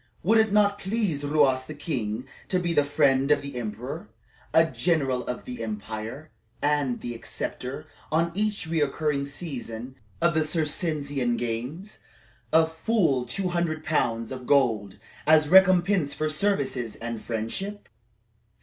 [0.23, 4.09] "Would it not please Ruas the king to be the friend of the emperor,
[4.51, 11.37] a general of the empire, and the acceptor, on each recurring season of the Circensian
[11.37, 11.99] games,
[12.51, 17.87] of full two hundred pounds of gold as recompense for service and friendship?"